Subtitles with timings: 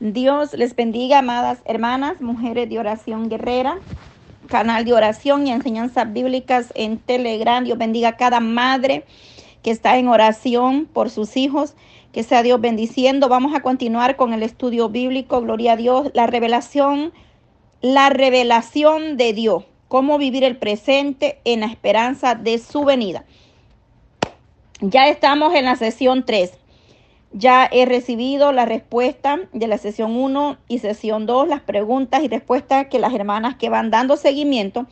[0.00, 3.78] Dios les bendiga, amadas hermanas, mujeres de oración guerrera,
[4.48, 7.64] canal de oración y enseñanzas bíblicas en Telegram.
[7.64, 9.04] Dios bendiga a cada madre
[9.62, 11.74] que está en oración por sus hijos.
[12.12, 13.28] Que sea Dios bendiciendo.
[13.28, 15.40] Vamos a continuar con el estudio bíblico.
[15.40, 16.10] Gloria a Dios.
[16.14, 17.12] La revelación,
[17.80, 19.64] la revelación de Dios.
[19.88, 23.24] Cómo vivir el presente en la esperanza de su venida.
[24.80, 26.52] Ya estamos en la sesión 3.
[27.36, 32.28] Ya he recibido la respuesta de la sesión 1 y sesión 2, las preguntas y
[32.28, 34.86] respuestas que las hermanas que van dando seguimiento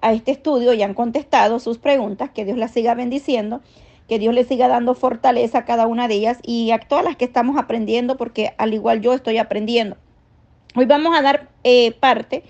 [0.00, 2.30] a este estudio ya han contestado sus preguntas.
[2.34, 3.60] Que Dios las siga bendiciendo,
[4.08, 7.14] que Dios les siga dando fortaleza a cada una de ellas y a todas las
[7.14, 9.96] que estamos aprendiendo, porque al igual yo estoy aprendiendo.
[10.74, 12.42] Hoy vamos a dar eh, parte,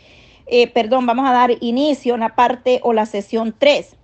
[0.46, 3.94] eh, perdón, vamos a dar inicio a la parte o la sesión 3.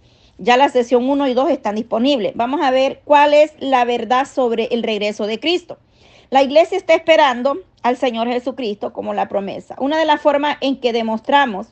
[0.43, 2.33] Ya la sesión 1 y 2 están disponibles.
[2.35, 5.77] Vamos a ver cuál es la verdad sobre el regreso de Cristo.
[6.30, 9.77] La iglesia está esperando al Señor Jesucristo como la promesa.
[9.79, 11.66] Una de las formas en que demostramos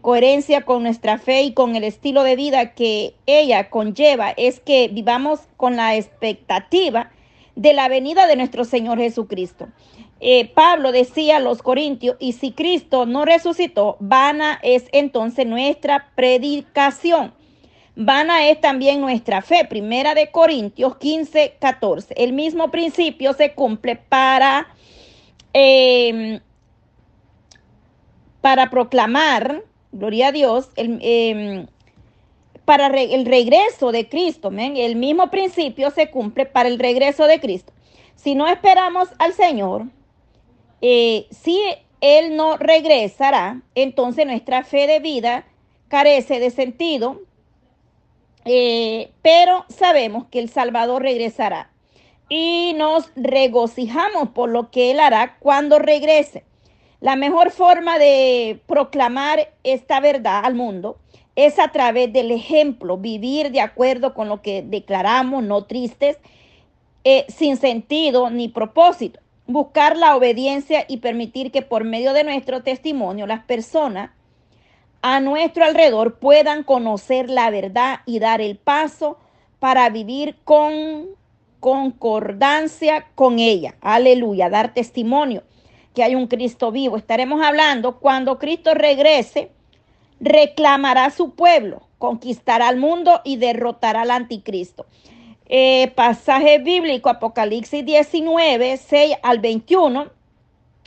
[0.00, 4.88] coherencia con nuestra fe y con el estilo de vida que ella conlleva es que
[4.88, 7.12] vivamos con la expectativa
[7.54, 9.68] de la venida de nuestro Señor Jesucristo.
[10.18, 16.10] Eh, Pablo decía a los corintios, y si Cristo no resucitó, vana es entonces nuestra
[16.16, 17.34] predicación
[17.96, 19.64] Vana es también nuestra fe.
[19.64, 22.14] Primera de Corintios 15, 14.
[22.16, 24.66] El mismo principio se cumple para,
[25.52, 26.40] em,
[28.40, 31.66] para proclamar, gloria a Dios, el, em,
[32.64, 34.50] para el regreso de Cristo.
[34.50, 37.72] El mismo principio se cumple para el regreso de Cristo.
[38.16, 39.86] Si no esperamos al Señor,
[40.80, 41.60] eh, si
[42.00, 45.46] Él no regresará, entonces nuestra fe de vida
[45.88, 47.20] carece de sentido
[48.44, 51.70] eh, pero sabemos que el Salvador regresará
[52.28, 56.44] y nos regocijamos por lo que Él hará cuando regrese.
[57.00, 60.98] La mejor forma de proclamar esta verdad al mundo
[61.36, 66.18] es a través del ejemplo, vivir de acuerdo con lo que declaramos, no tristes,
[67.02, 69.20] eh, sin sentido ni propósito.
[69.46, 74.10] Buscar la obediencia y permitir que por medio de nuestro testimonio las personas
[75.06, 79.18] a nuestro alrededor puedan conocer la verdad y dar el paso
[79.58, 81.08] para vivir con
[81.60, 83.74] concordancia con ella.
[83.82, 85.42] Aleluya, dar testimonio
[85.94, 86.96] que hay un Cristo vivo.
[86.96, 89.50] Estaremos hablando cuando Cristo regrese,
[90.20, 94.86] reclamará su pueblo, conquistará al mundo y derrotará al anticristo.
[95.44, 100.06] Eh, pasaje bíblico, Apocalipsis 19, 6 al 21.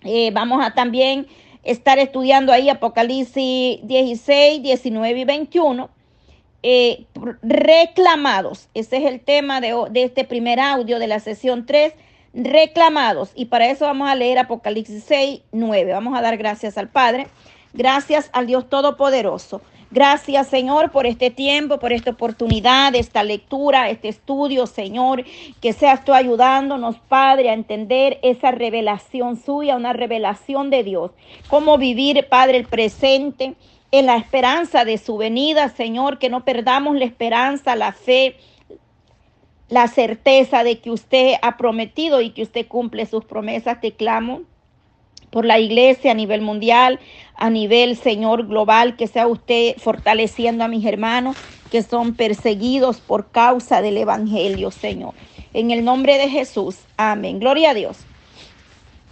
[0.06, 1.28] Eh, vamos a también
[1.68, 5.90] estar estudiando ahí Apocalipsis 16, 19 y 21.
[6.64, 7.06] Eh,
[7.44, 11.94] reclamados, ese es el tema de, de este primer audio de la sesión 3,
[12.34, 13.32] reclamados.
[13.36, 15.92] Y para eso vamos a leer Apocalipsis 6, 9.
[15.92, 17.28] Vamos a dar gracias al Padre,
[17.74, 24.10] gracias al Dios Todopoderoso Gracias, Señor, por este tiempo, por esta oportunidad, esta lectura, este
[24.10, 25.24] estudio, Señor.
[25.62, 31.12] Que seas tú ayudándonos, Padre, a entender esa revelación suya, una revelación de Dios.
[31.50, 33.56] Cómo vivir, Padre, el presente
[33.92, 36.20] en la esperanza de su venida, Señor.
[36.20, 38.36] Que no perdamos la esperanza, la fe,
[39.70, 43.80] la certeza de que usted ha prometido y que usted cumple sus promesas.
[43.80, 44.42] Te clamo
[45.30, 47.00] por la iglesia a nivel mundial,
[47.36, 51.38] a nivel, Señor, global, que sea usted fortaleciendo a mis hermanos
[51.70, 55.14] que son perseguidos por causa del Evangelio, Señor.
[55.54, 57.40] En el nombre de Jesús, amén.
[57.40, 57.98] Gloria a Dios.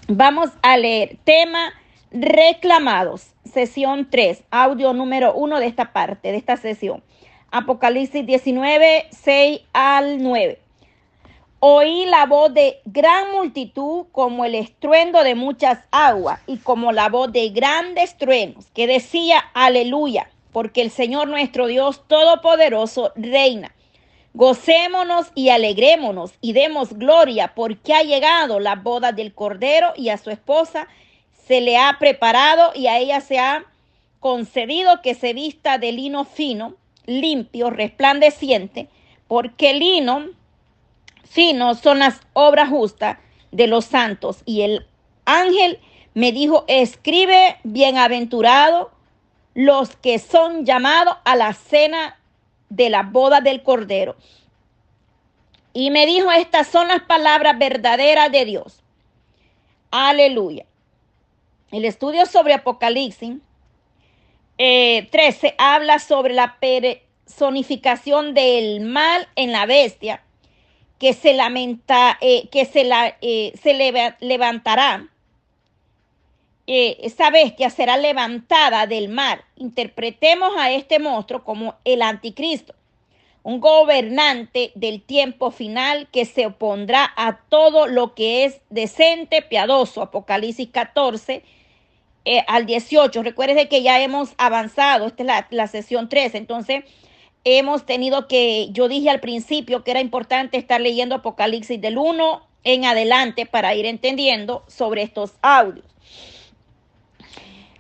[0.08, 1.74] Vamos a leer tema
[2.12, 7.04] reclamados, sesión 3, audio número 1 de esta parte, de esta sesión.
[7.52, 10.60] Apocalipsis 19, 6 al 9.
[11.60, 17.10] Oí la voz de gran multitud como el estruendo de muchas aguas y como la
[17.10, 23.74] voz de grandes truenos que decía aleluya, porque el Señor nuestro Dios Todopoderoso reina.
[24.34, 30.18] Gocémonos y alegrémonos y demos gloria porque ha llegado la boda del Cordero y a
[30.18, 30.90] su esposa
[31.48, 33.66] se le ha preparado y a ella se ha
[34.20, 36.76] concedido que se vista de lino fino,
[37.06, 38.90] limpio, resplandeciente,
[39.28, 40.26] porque lino
[41.30, 43.18] sino son las obras justas
[43.52, 44.42] de los santos.
[44.46, 44.86] Y el
[45.26, 45.80] ángel
[46.14, 48.92] me dijo, escribe bienaventurado
[49.54, 52.20] los que son llamados a la cena
[52.70, 54.16] de la boda del Cordero.
[55.74, 58.82] Y me dijo, estas son las palabras verdaderas de Dios.
[59.92, 60.66] Aleluya.
[61.72, 63.38] El estudio sobre Apocalipsis
[64.58, 70.25] 13 eh, habla sobre la personificación del mal en la bestia
[71.00, 73.74] que se lamenta, eh, que se, la, eh, se
[74.20, 75.10] levantará
[76.68, 79.44] eh, esa bestia será levantada del mar.
[79.56, 82.74] Interpretemos a este monstruo como el anticristo,
[83.44, 90.02] un gobernante del tiempo final que se opondrá a todo lo que es decente, piadoso.
[90.02, 91.44] Apocalipsis 14
[92.26, 93.22] eh, al 18.
[93.22, 96.84] Recuerde que ya hemos avanzado, esta es la, la sesión 3, entonces
[97.46, 102.46] hemos tenido que, yo dije al principio que era importante estar leyendo Apocalipsis del 1
[102.64, 105.86] en adelante para ir entendiendo sobre estos audios.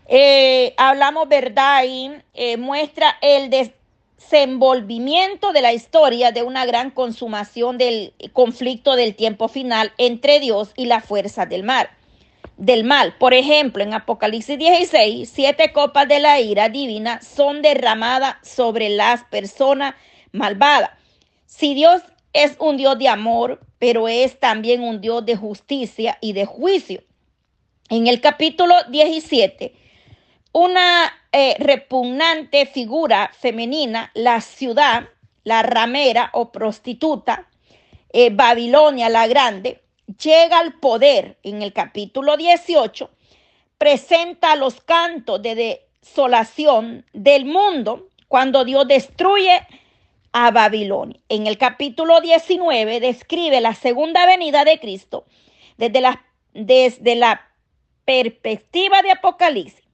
[0.08, 7.80] Eh, hablamos verdad y eh, muestra el desenvolvimiento de la historia de una gran consumación
[7.80, 11.90] del conflicto del tiempo final entre Dios y la fuerza del mar.
[12.58, 18.36] Del mal, por ejemplo, en Apocalipsis 16, siete copas de la ira divina son derramadas
[18.44, 19.96] sobre las personas
[20.32, 20.92] malvadas.
[21.46, 26.32] Si Dios es un Dios de amor, pero es también un Dios de justicia y
[26.32, 27.04] de juicio.
[27.90, 29.74] En el capítulo 17,
[30.54, 35.10] una eh, repugnante figura femenina, la ciudad,
[35.44, 37.50] la ramera o prostituta,
[38.14, 39.84] eh, Babilonia la Grande,
[40.22, 43.10] llega al poder en el capítulo 18,
[43.78, 49.66] presenta los cantos de desolación del mundo cuando Dios destruye
[50.32, 51.20] a Babilonia.
[51.30, 55.26] En el capítulo 19 describe la segunda venida de Cristo
[55.78, 57.48] desde la, desde la
[58.06, 59.86] perspectiva de Apocalipsis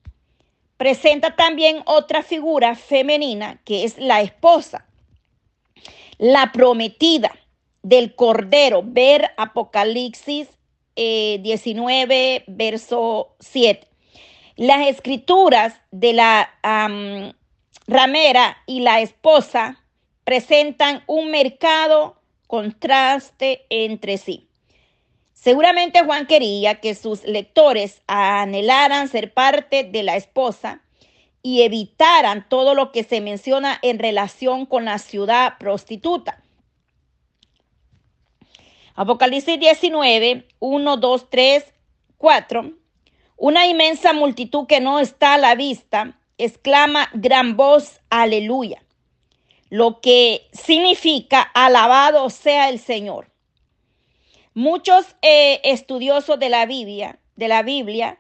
[0.82, 4.88] presenta también otra figura femenina que es la esposa,
[6.18, 7.32] la prometida
[7.82, 8.84] del Cordero.
[8.86, 10.48] Ver Apocalipsis
[10.96, 13.88] 19, eh, verso 7.
[14.58, 16.50] Las escrituras de la
[17.88, 19.84] ramera y la esposa
[20.24, 24.48] presentan un mercado contraste entre sí.
[25.34, 30.82] Seguramente Juan quería que sus lectores anhelaran ser parte de la esposa
[31.42, 36.41] y evitaran todo lo que se menciona en relación con la ciudad prostituta.
[38.96, 41.74] Apocalipsis 19, 1, 2, 3,
[42.18, 42.72] 4.
[43.38, 48.84] Una inmensa multitud que no está a la vista exclama gran voz, aleluya,
[49.70, 53.32] lo que significa alabado sea el Señor.
[54.54, 58.20] Muchos eh, estudiosos de la Biblia, de la Biblia,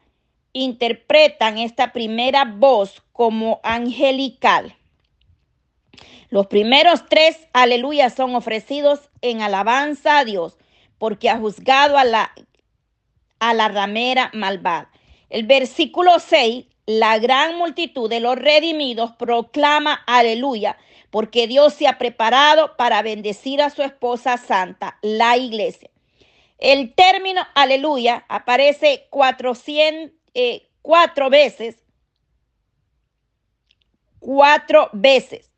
[0.54, 4.76] interpretan esta primera voz como angelical.
[6.30, 10.58] Los primeros tres aleluyas son ofrecidos en alabanza a Dios,
[11.02, 12.32] porque ha juzgado a la,
[13.40, 14.92] a la ramera malvada.
[15.32, 20.78] El versículo 6, la gran multitud de los redimidos proclama aleluya,
[21.10, 25.90] porque Dios se ha preparado para bendecir a su esposa santa, la iglesia.
[26.60, 31.78] El término aleluya aparece 400, eh, cuatro veces,
[34.20, 35.50] cuatro veces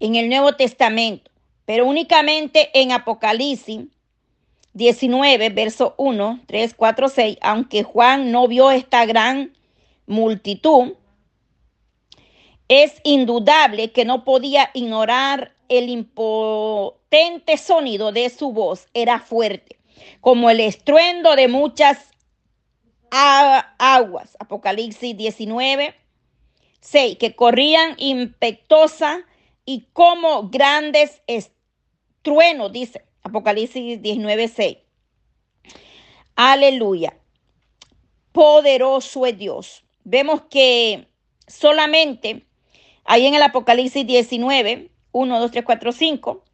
[0.00, 1.30] en el Nuevo Testamento,
[1.66, 3.93] pero únicamente en Apocalipsis
[4.74, 9.56] 19, verso 1, 3, 4, 6, aunque Juan no vio esta gran
[10.06, 10.94] multitud,
[12.68, 19.78] es indudable que no podía ignorar el impotente sonido de su voz, era fuerte
[20.20, 22.10] como el estruendo de muchas
[23.10, 24.36] aguas.
[24.40, 25.94] Apocalipsis 19,
[26.80, 29.24] 6, que corrían impetuosa
[29.64, 31.22] y como grandes
[32.22, 34.78] truenos, dice Apocalipsis 19, 6.
[36.36, 37.16] Aleluya.
[38.32, 39.84] Poderoso es Dios.
[40.04, 41.08] Vemos que
[41.46, 42.46] solamente
[43.04, 46.44] ahí en el Apocalipsis 19, 1, 2, 3, 4, 5,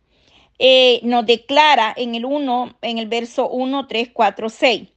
[0.58, 4.88] eh, nos declara en el 1, en el verso 1, 3, 4, 6,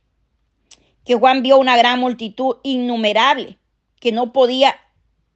[1.06, 3.58] que Juan vio una gran multitud innumerable
[4.00, 4.76] que no podía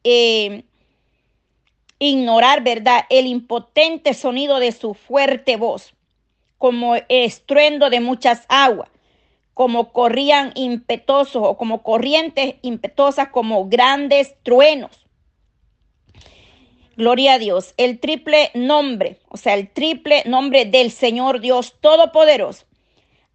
[0.03, 0.65] eh,
[1.99, 3.05] ignorar, ¿verdad?
[3.09, 5.93] El impotente sonido de su fuerte voz,
[6.57, 8.89] como estruendo de muchas aguas,
[9.53, 15.07] como corrían impetuosos o como corrientes impetuosas, como grandes truenos.
[16.95, 17.75] Gloria a Dios.
[17.77, 22.65] El triple nombre, o sea, el triple nombre del Señor Dios Todopoderoso,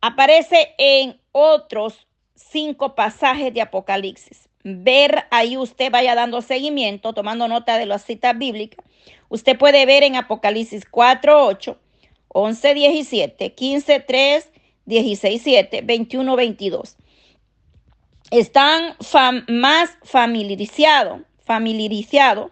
[0.00, 4.49] aparece en otros cinco pasajes de Apocalipsis.
[4.64, 8.85] Ver ahí usted vaya dando seguimiento, tomando nota de las citas bíblicas.
[9.29, 11.79] Usted puede ver en Apocalipsis 4, 8,
[12.33, 14.51] 11, 17, 15, 3,
[14.87, 16.97] 16, 7, 21, 22.
[18.31, 18.97] Están
[19.49, 22.51] más familiarizados, familiarizados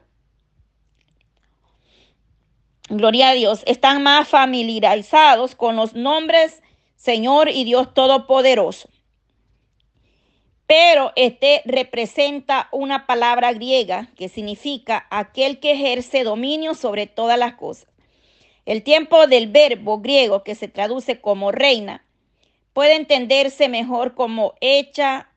[2.91, 6.61] gloria a Dios, están más familiarizados con los nombres
[6.97, 8.91] Señor y Dios Todopoderoso.
[10.67, 17.55] pero este representa una palabra griega que significa aquel que ejerce dominio sobre todas las
[17.55, 17.89] cosas.
[18.71, 22.05] El tiempo del verbo griego que se traduce como reina
[22.73, 25.29] puede entenderse mejor como hecha,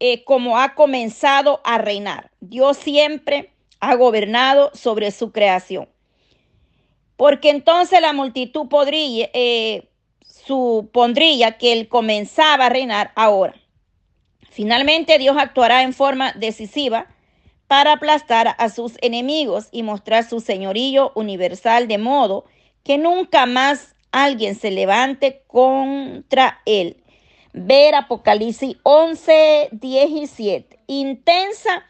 [0.00, 2.32] eh, como ha comenzado a reinar.
[2.40, 5.88] Dios siempre ha gobernado sobre su creación.
[7.16, 9.88] Porque entonces la multitud podría, eh,
[10.26, 13.54] supondría que él comenzaba a reinar ahora.
[14.50, 17.06] Finalmente Dios actuará en forma decisiva
[17.68, 22.46] para aplastar a sus enemigos y mostrar su señorío universal de modo
[22.82, 26.96] que nunca más alguien se levante contra él.
[27.52, 30.78] Ver Apocalipsis 11, 17.
[30.86, 31.84] Intensa,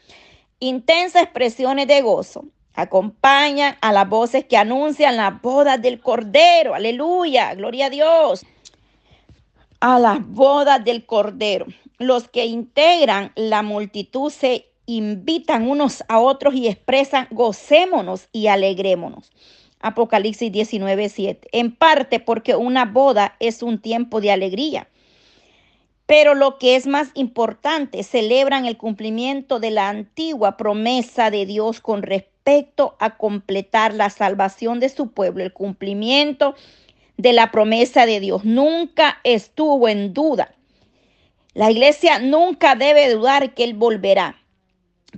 [0.59, 2.45] intensa expresiones de gozo.
[2.73, 6.75] Acompañan a las voces que anuncian la boda del Cordero.
[6.75, 8.45] Aleluya, gloria a Dios.
[9.79, 11.65] A las bodas del Cordero
[11.99, 19.31] los que integran la multitud se invitan unos a otros y expresan gocémonos y alegrémonos.
[19.81, 21.47] Apocalipsis 19, 7.
[21.51, 24.89] En parte porque una boda es un tiempo de alegría.
[26.05, 31.81] Pero lo que es más importante, celebran el cumplimiento de la antigua promesa de Dios
[31.81, 35.43] con respecto a completar la salvación de su pueblo.
[35.43, 36.55] El cumplimiento
[37.17, 40.55] de la promesa de Dios nunca estuvo en duda.
[41.53, 44.35] La iglesia nunca debe dudar que Él volverá.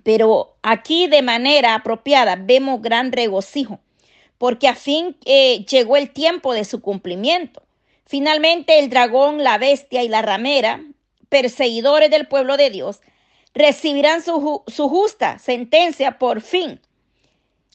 [0.03, 3.79] Pero aquí de manera apropiada vemos gran regocijo,
[4.37, 7.63] porque a fin eh, llegó el tiempo de su cumplimiento.
[8.05, 10.83] Finalmente el dragón, la bestia y la ramera,
[11.29, 13.01] perseguidores del pueblo de Dios,
[13.53, 16.79] recibirán su, su justa sentencia por fin.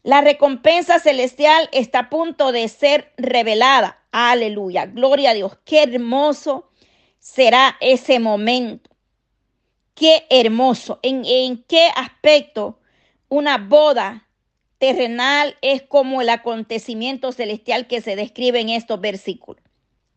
[0.03, 3.99] La recompensa celestial está a punto de ser revelada.
[4.13, 4.87] Aleluya.
[4.87, 5.59] Gloria a Dios.
[5.65, 6.71] Qué hermoso
[7.19, 8.89] será ese momento.
[9.97, 11.01] Qué hermoso.
[11.03, 12.79] ¿En, en qué aspecto
[13.31, 14.29] una boda
[14.79, 19.65] terrenal es como el acontecimiento celestial que se describe en estos versículos?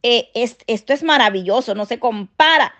[0.03, 2.73] Eh, esto es maravilloso, no se compara,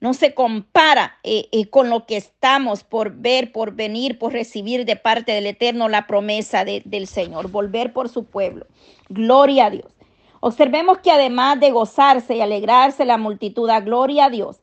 [0.00, 4.86] no se compara eh, eh, con lo que estamos por ver, por venir, por recibir
[4.86, 8.66] de parte del Eterno la promesa del Señor, volver por su pueblo.
[9.10, 9.92] Gloria a Dios.
[10.40, 14.60] Observemos que además de gozarse y alegrarse la multitud gloria a Dios.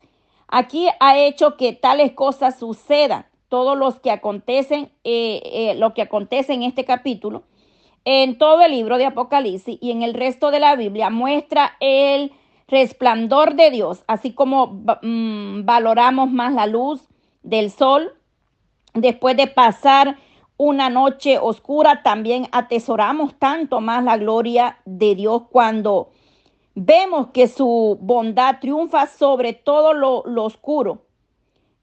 [0.52, 3.26] Aquí ha hecho que tales cosas sucedan.
[3.48, 7.44] Todos los que acontecen, eh, eh, lo que acontece en este capítulo,
[8.06, 12.34] en todo el libro de Apocalipsis y en el resto de la Biblia, muestra el
[12.68, 17.02] resplandor de Dios, así como mm, valoramos más la luz
[17.44, 18.14] del sol
[18.94, 20.18] después de pasar
[20.58, 26.12] una noche oscura, también atesoramos tanto más la gloria de Dios cuando
[26.84, 31.06] vemos que su bondad triunfa sobre todo lo, oscuro,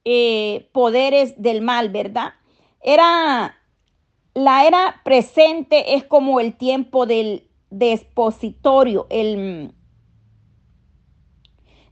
[0.05, 2.35] eh, poderes del mal, ¿verdad?
[2.81, 3.55] Era
[4.35, 9.73] la era presente es como el tiempo del despositorio, el,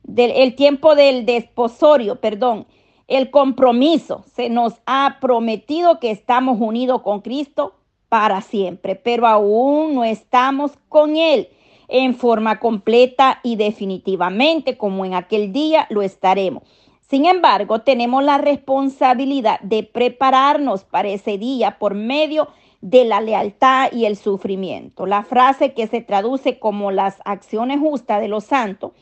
[0.02, 2.66] del, el tiempo del desposorio, perdón,
[3.08, 4.24] el compromiso.
[4.34, 7.74] Se nos ha prometido que estamos unidos con Cristo
[8.08, 11.48] para siempre, pero aún no estamos con Él
[11.88, 16.62] en forma completa y definitivamente como en aquel día lo estaremos.
[17.08, 22.48] Sin embargo, tenemos la responsabilidad de prepararnos para ese día por medio
[22.80, 25.06] de la lealtad y el sufrimiento.
[25.06, 28.92] La frase que se traduce como las acciones justas de los santos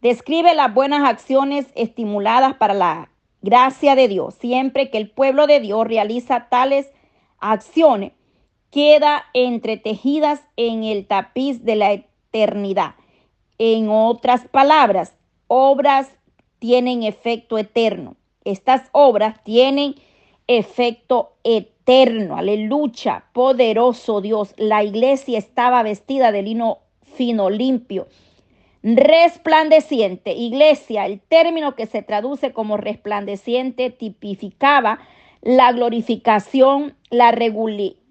[0.00, 3.10] describe las buenas acciones estimuladas para la
[3.40, 6.90] gracia de Dios, siempre que el pueblo de Dios realiza tales
[7.38, 8.12] acciones,
[8.70, 11.92] queda entretejidas en el tapiz de la
[13.58, 15.14] En otras palabras,
[15.46, 16.10] obras
[16.58, 18.16] tienen efecto eterno.
[18.44, 19.94] Estas obras tienen
[20.46, 22.36] efecto eterno.
[22.36, 24.54] Aleluya, poderoso Dios.
[24.56, 28.06] La iglesia estaba vestida de lino fino, limpio
[28.82, 30.32] resplandeciente.
[30.32, 34.98] Iglesia, el término que se traduce como resplandeciente tipificaba
[35.40, 37.34] la glorificación, la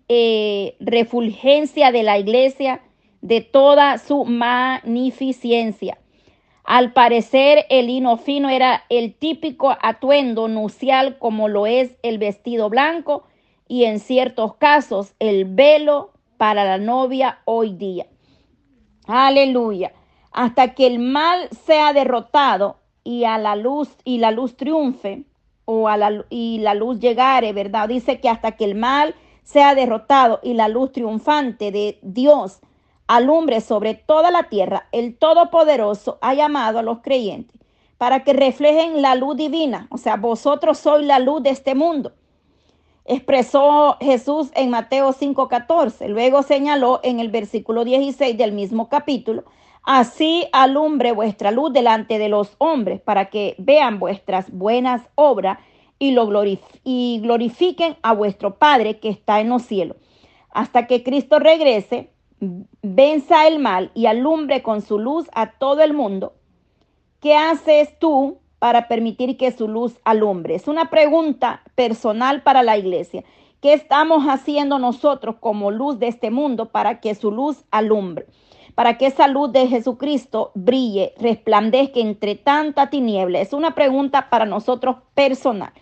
[0.08, 2.82] eh, refulgencia de la iglesia,
[3.22, 5.98] de toda su magnificencia.
[6.64, 12.70] Al parecer, el hino fino era el típico atuendo nucial como lo es el vestido
[12.70, 13.24] blanco
[13.68, 18.08] y en ciertos casos el velo para la novia hoy día.
[19.08, 19.94] Aleluya
[20.32, 25.26] hasta que el mal sea derrotado y a la luz y la luz triunfe
[25.66, 27.90] o a la, y la luz llegare, ¿verdad?
[27.90, 32.62] Dice que hasta que el mal sea derrotado y la luz triunfante de Dios
[33.16, 37.60] alumbre sobre toda la tierra, el Todopoderoso ha llamado a los creyentes
[37.98, 39.88] para que reflejen la luz divina.
[39.92, 42.14] O sea, vosotros sois la luz de este mundo.
[43.04, 46.08] Expresó Jesús en Mateo 5:14.
[46.08, 49.44] Luego señaló en el versículo 16 del mismo capítulo,
[49.84, 55.58] así alumbre vuestra luz delante de los hombres, para que vean vuestras buenas obras
[56.00, 56.30] y, lo
[56.86, 59.98] y glorifiquen a vuestro Padre que está en los cielos.
[60.50, 62.10] Hasta que Cristo regrese,
[62.82, 66.34] venza el mal y alumbre con su luz a todo el mundo
[67.22, 70.56] ¿Qué haces tú para permitir que su luz alumbre?
[70.56, 73.24] Es una pregunta personal para la iglesia.
[73.62, 78.26] ¿Qué estamos haciendo nosotros como luz de este mundo para que su luz alumbre?
[78.74, 83.40] Para que esa luz de Jesucristo brille, resplandezca entre tanta tiniebla.
[83.40, 85.74] Es una pregunta para nosotros personal.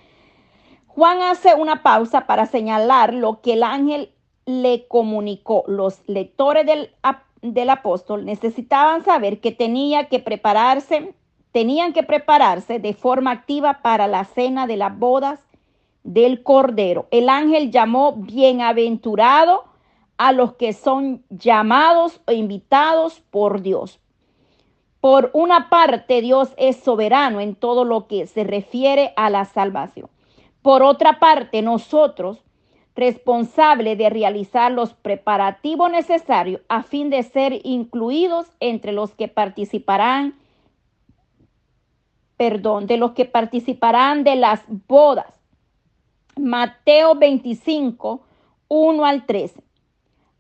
[0.88, 4.12] Juan hace una pausa para señalar lo que el ángel
[4.50, 5.63] le comunicó.
[5.68, 6.89] Los lectores del,
[7.41, 11.13] del apóstol necesitaban saber que tenía que prepararse
[11.51, 15.39] tenían que prepararse de forma activa para la cena de las bodas
[16.03, 17.08] del Cordero.
[17.12, 19.63] El ángel llamó bienaventurado
[20.18, 24.00] a los que son llamados o invitados por Dios.
[25.01, 30.10] Por una parte, Dios es soberano en todo lo que se refiere a la salvación.
[30.62, 32.44] Por otra parte, nosotros,
[33.00, 40.36] responsables de realizar los preparativos necesarios a fin de ser incluidos entre los que participarán
[42.39, 45.27] perdón, de los que participarán de las bodas.
[46.38, 48.22] Mateo 25,
[48.70, 49.62] 1 al 13.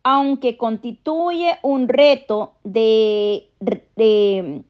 [0.03, 3.49] Aunque constituye un reto de,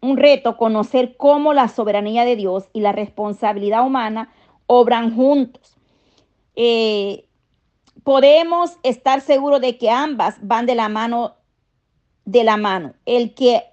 [0.01, 4.33] un reto conocer cómo la soberanía de Dios y la responsabilidad humana
[4.65, 5.77] obran juntos.
[6.55, 7.25] Eh,
[8.03, 11.35] podemos estar seguros de que ambas van de la mano
[12.25, 12.93] de la mano.
[13.05, 13.63] El que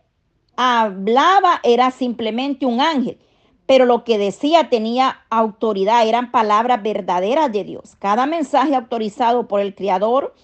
[0.56, 3.18] hablaba era simplemente un ángel
[3.66, 7.96] pero lo que decía tenía autoridad, eran palabras verdaderas de Dios.
[7.98, 10.34] Cada mensaje autorizado por el Creador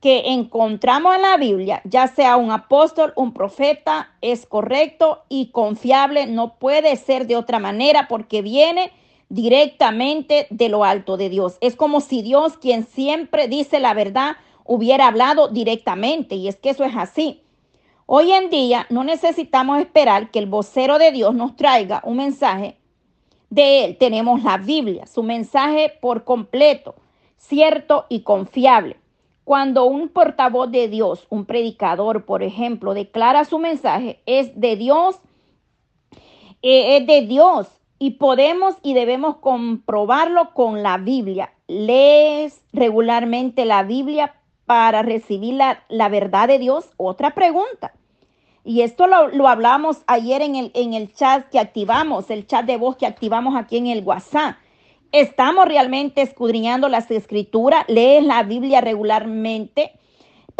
[0.00, 6.26] que encontramos en la Biblia, ya sea un apóstol, un profeta, es correcto y confiable,
[6.26, 8.90] no puede ser de otra manera porque viene
[9.30, 11.56] directamente de lo alto de Dios.
[11.62, 16.70] Es como si Dios, quien siempre dice la verdad, hubiera hablado directamente y es que
[16.70, 17.42] eso es así.
[18.06, 22.76] Hoy en día no necesitamos esperar que el vocero de Dios nos traiga un mensaje
[23.50, 23.96] de él.
[23.98, 26.96] Tenemos la Biblia, su mensaje por completo,
[27.36, 28.96] cierto y confiable.
[29.44, 35.20] Cuando un portavoz de Dios, un predicador, por ejemplo, declara su mensaje, es de Dios,
[36.62, 41.52] eh, es de Dios y podemos y debemos comprobarlo con la Biblia.
[41.68, 44.34] Lees regularmente la Biblia
[44.64, 46.90] para recibir la, la verdad de Dios.
[46.96, 47.92] Otra pregunta.
[48.64, 52.78] Y esto lo, hablamos ayer en el, en el chat que activamos, el chat de
[52.78, 54.56] voz que activamos aquí en el WhatsApp.
[55.12, 59.92] Estamos realmente escudriñando las escrituras, lees la Biblia regularmente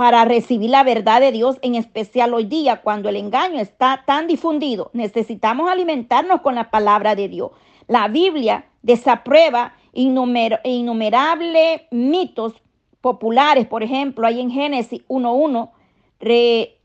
[0.00, 4.28] para recibir la verdad de Dios, en especial hoy día cuando el engaño está tan
[4.28, 4.88] difundido.
[4.94, 7.50] Necesitamos alimentarnos con la palabra de Dios.
[7.86, 12.54] La Biblia desaprueba innumerables mitos
[13.02, 15.70] populares, por ejemplo, hay en Génesis 1.1,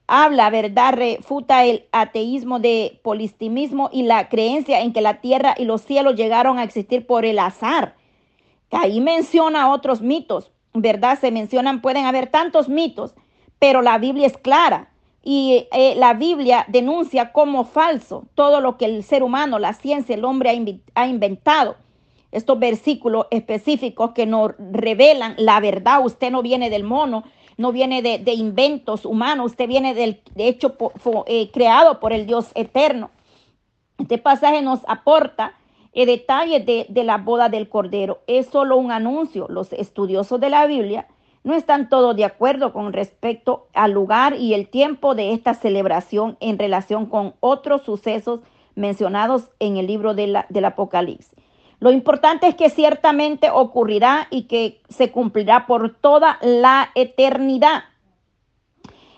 [0.07, 0.95] habla, ¿verdad?
[0.95, 6.17] Refuta el ateísmo de polistimismo y la creencia en que la tierra y los cielos
[6.17, 7.95] llegaron a existir por el azar.
[8.71, 11.19] Ahí menciona otros mitos, ¿verdad?
[11.19, 13.15] Se mencionan, pueden haber tantos mitos,
[13.59, 14.89] pero la Biblia es clara
[15.23, 20.13] y eh, la Biblia denuncia como falso todo lo que el ser humano, la ciencia,
[20.13, 20.51] el hombre
[20.95, 21.77] ha, ha inventado.
[22.31, 27.23] Estos versículos específicos que nos revelan la verdad, usted no viene del mono,
[27.57, 30.75] no viene de, inventos humanos, usted viene del de hecho
[31.27, 33.09] eh, creado por el Dios eterno.
[33.97, 35.53] Este pasaje nos aporta
[35.95, 38.19] el detalles de, de la boda del Cordero.
[38.27, 39.47] Es solo un anuncio.
[39.49, 41.07] Los estudiosos de la Biblia
[41.43, 46.37] no están todos de acuerdo con respecto al lugar y el tiempo de esta celebración
[46.39, 48.41] en relación con otros sucesos
[48.75, 51.31] mencionados en el libro de la, del Apocalipsis.
[51.79, 57.83] Lo importante es que ciertamente ocurrirá y que se cumplirá por toda la eternidad.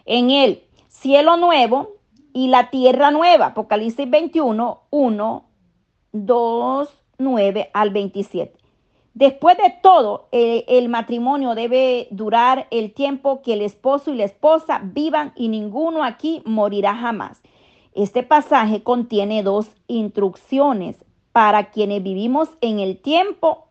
[0.05, 1.93] En el cielo nuevo
[2.33, 3.47] y la tierra nueva.
[3.47, 5.46] Apocalipsis 21, 1,
[6.25, 8.57] 2, 9 al 27.
[9.17, 14.79] Después de todo, el, matrimonio debe durar el tiempo que el esposo y la esposa
[14.83, 17.41] vivan y ninguno aquí morirá jamás.
[17.95, 23.69] Este pasaje contiene dos instrucciones para quienes vivimos en el tiempo,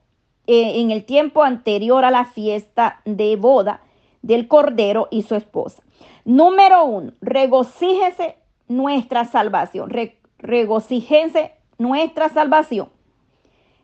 [0.48, 3.82] eh, en el tiempo anterior a la fiesta de boda
[4.22, 5.80] del Cordero y su esposa.
[6.24, 9.92] Número uno, regocíjese nuestra salvación.
[10.38, 12.88] regocíjense nuestra salvación.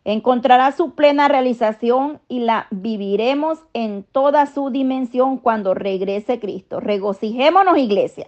[0.05, 6.81] Encontrará su plena realización y la viviremos en toda su dimensión cuando regrese Cristo.
[6.81, 8.26] Regocijémonos, iglesia.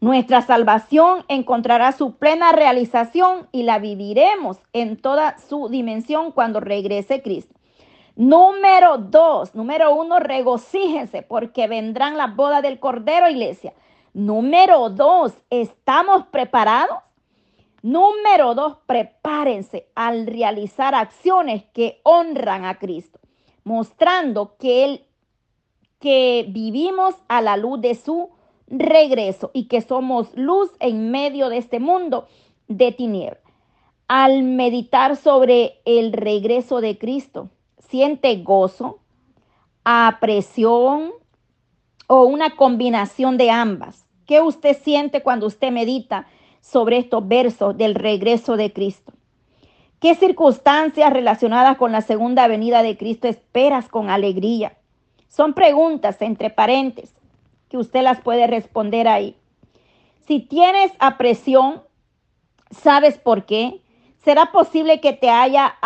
[0.00, 7.22] Nuestra salvación encontrará su plena realización y la viviremos en toda su dimensión cuando regrese
[7.22, 7.54] Cristo.
[8.16, 13.74] Número dos, número uno, regocíjense porque vendrán las bodas del Cordero, iglesia.
[14.12, 17.05] Número dos, ¿estamos preparados?
[17.86, 23.20] Número dos, prepárense al realizar acciones que honran a Cristo,
[23.62, 25.04] mostrando que Él,
[26.00, 28.30] que vivimos a la luz de su
[28.66, 32.26] regreso y que somos luz en medio de este mundo
[32.66, 33.38] de tinieblas.
[34.08, 38.98] Al meditar sobre el regreso de Cristo, siente gozo,
[39.84, 41.12] apresión
[42.08, 44.08] o una combinación de ambas.
[44.26, 46.26] ¿Qué usted siente cuando usted medita
[46.70, 49.12] sobre estos versos del regreso de Cristo?
[50.00, 54.76] ¿Qué circunstancias relacionadas con la segunda venida de Cristo esperas con alegría?
[55.28, 57.14] Son preguntas entre paréntesis
[57.68, 59.36] que usted las puede responder ahí.
[60.26, 61.82] Si tienes apresión,
[62.70, 63.80] ¿sabes por qué?
[64.24, 65.76] ¿Será posible que te, haya,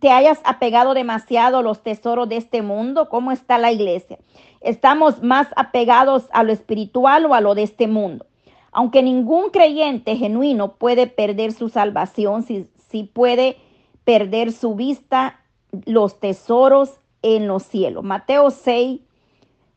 [0.00, 3.08] te hayas apegado demasiado a los tesoros de este mundo?
[3.08, 4.18] ¿Cómo está la iglesia?
[4.60, 8.26] ¿Estamos más apegados a lo espiritual o a lo de este mundo?
[8.72, 13.56] Aunque ningún creyente genuino puede perder su salvación, si, si puede
[14.04, 15.40] perder su vista,
[15.86, 18.04] los tesoros en los cielos.
[18.04, 19.00] Mateo 6,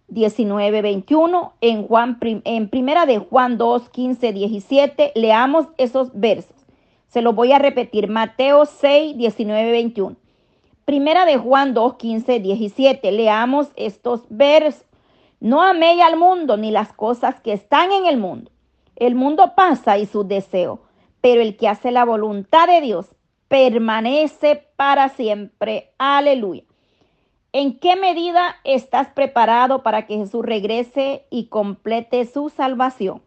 [0.08, 6.56] 19, 21, en, Juan, en primera de Juan 2, 15, 17, leamos esos versos.
[7.08, 10.16] Se los voy a repetir, Mateo 6, 19, 21.
[10.86, 14.86] Primera de Juan 2, 15, 17, leamos estos versos.
[15.40, 18.52] No améis al mundo ni las cosas que están en el mundo.
[18.96, 20.80] El mundo pasa y sus deseos,
[21.22, 23.16] pero el que hace la voluntad de Dios
[23.48, 25.94] permanece para siempre.
[25.98, 26.64] Aleluya.
[27.52, 33.22] ¿En qué medida estás preparado para que Jesús regrese y complete su salvación?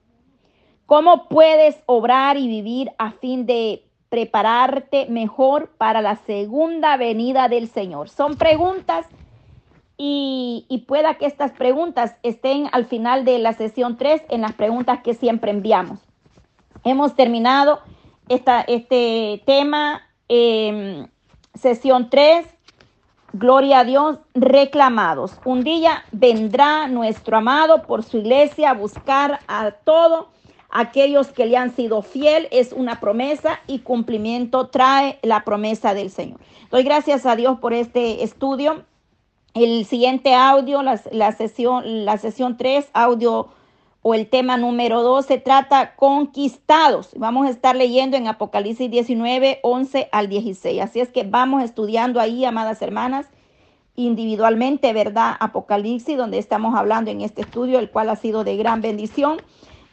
[0.87, 7.69] ¿Cómo puedes obrar y vivir a fin de prepararte mejor para la segunda venida del
[7.69, 8.09] Señor?
[8.09, 9.07] Son preguntas
[9.99, 15.01] y, pueda que estas preguntas estén al final de la sesión 3 en las preguntas
[15.03, 16.01] que siempre enviamos.
[16.85, 17.81] Hemos terminado
[18.29, 21.07] esta, este tema, eh,
[21.55, 22.47] sesión 3
[23.39, 25.39] Gloria a Dios, reclamados.
[25.45, 30.29] Un día vendrá nuestro amado por su iglesia a buscar a todos
[30.71, 32.49] aquellos que le han sido fiel.
[32.51, 36.41] Es una promesa y cumplimiento trae la promesa del Señor.
[36.71, 38.85] Doy gracias a Dios por este estudio.
[39.57, 43.49] El siguiente audio, la, la sesión, la sesión 3, audio
[44.03, 47.09] o el tema número 2 se trata conquistados.
[47.17, 50.83] Vamos a estar leyendo en Apocalipsis 19, 11 al 16.
[50.83, 53.29] Así es que vamos estudiando ahí, amadas hermanas,
[53.95, 55.37] individualmente, ¿verdad?
[55.41, 59.41] Apocalipsis, donde estamos hablando en este estudio, el cual ha sido de gran bendición.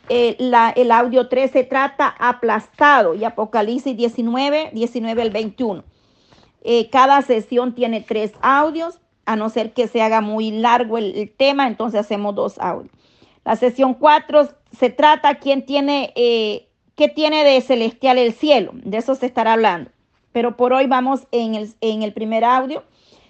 [0.09, 0.35] Eh,
[0.75, 5.85] el audio 3 se trata aplastado y Apocalipsis 19, 19 al 21.
[6.65, 11.31] Eh, cada sesión tiene tres audios, a no ser que se haga muy largo el
[11.35, 12.91] tema, entonces hacemos dos audios.
[13.45, 18.71] La sesión 4 se trata quién tiene, eh, qué tiene de celestial el cielo.
[18.73, 19.91] De eso se estará hablando.
[20.31, 22.83] Pero por hoy vamos en el, en el primer audio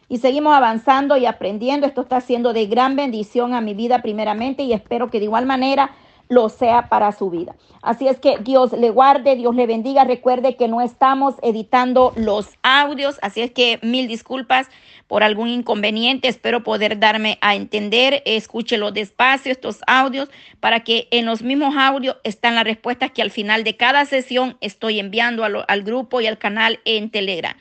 [0.07, 1.87] y seguimos avanzando y aprendiendo.
[1.87, 5.45] Esto está siendo de gran bendición a mi vida primeramente y espero que de igual
[5.45, 5.91] manera
[6.29, 7.55] lo sea para su vida.
[7.81, 10.03] Así es que Dios le guarde, Dios le bendiga.
[10.03, 14.69] Recuerde que no estamos editando los audios, así es que mil disculpas
[15.13, 16.27] por algún inconveniente.
[16.27, 18.23] Espero poder darme a entender.
[18.25, 20.27] Escúchelo despacio estos audios
[20.59, 24.57] para que en los mismos audios están las respuestas que al final de cada sesión
[24.59, 27.55] estoy enviando al grupo y al canal en Telegram.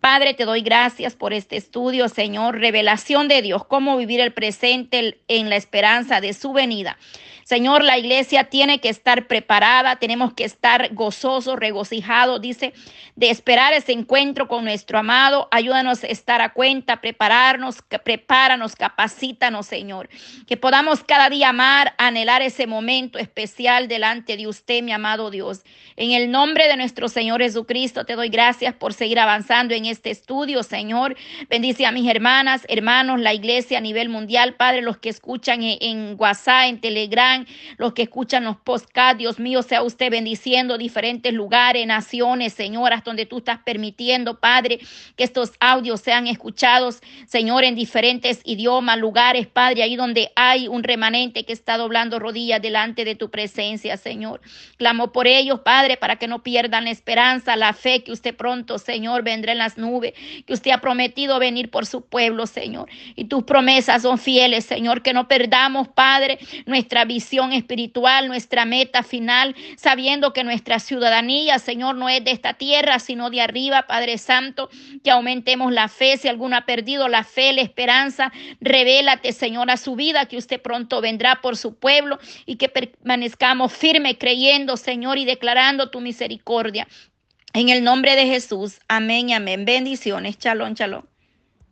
[0.00, 2.58] Padre, te doy gracias por este estudio, Señor.
[2.58, 6.96] Revelación de Dios, cómo vivir el presente en la esperanza de su venida.
[7.44, 12.72] Señor, la iglesia tiene que estar preparada, tenemos que estar gozosos, regocijados, dice,
[13.16, 15.48] de esperar ese encuentro con nuestro amado.
[15.50, 20.08] Ayúdanos a estar a cuenta, prepararnos, prepáranos, capacítanos, Señor.
[20.46, 25.62] Que podamos cada día amar, anhelar ese momento especial delante de usted, mi amado Dios.
[25.96, 30.10] En el nombre de nuestro Señor Jesucristo, te doy gracias por seguir avanzando en este
[30.10, 31.16] estudio, Señor.
[31.48, 36.16] Bendice a mis hermanas, hermanos, la iglesia a nivel mundial, Padre, los que escuchan en,
[36.18, 37.14] WhatsApp, en Telegram
[37.76, 43.26] los que escuchan los podcasts, Dios mío, sea usted bendiciendo diferentes lugares, naciones, señoras, donde
[43.26, 44.80] tú estás permitiendo, Padre,
[45.16, 46.83] que estos audios sean escuchados,
[47.26, 52.60] Señor, en diferentes idiomas, lugares, Padre, ahí donde hay un remanente que está doblando rodillas
[52.60, 54.40] delante de tu presencia, Señor.
[54.76, 58.78] Clamo por ellos, Padre, para que no pierdan la esperanza, la fe que usted pronto,
[58.78, 60.14] Señor, vendrá en las nubes,
[60.46, 62.88] que usted ha prometido venir por su pueblo, Señor.
[63.16, 69.02] Y tus promesas son fieles, Señor, que no perdamos, Padre, nuestra visión espiritual, nuestra meta
[69.02, 74.18] final, sabiendo que nuestra ciudadanía, Señor, no es de esta tierra, sino de arriba, Padre
[74.18, 74.68] Santo,
[75.02, 79.96] que aumentemos la fe, si alguno perdido la fe, la esperanza, revélate, Señor, a su
[79.96, 85.24] vida, que usted pronto vendrá por su pueblo y que permanezcamos firmes creyendo, Señor, y
[85.24, 86.86] declarando tu misericordia.
[87.52, 89.64] En el nombre de Jesús, amén y amén.
[89.64, 91.13] Bendiciones, chalón, chalón.